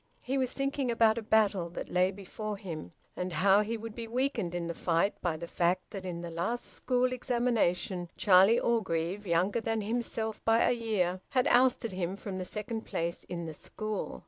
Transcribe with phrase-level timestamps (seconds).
[0.23, 4.07] He was thinking about a battle that lay before him, and how he would be
[4.07, 9.27] weakened in the fight by the fact that in the last school examination, Charlie Orgreave,
[9.27, 13.53] younger than himself by a year, had ousted him from the second place in the
[13.53, 14.19] school.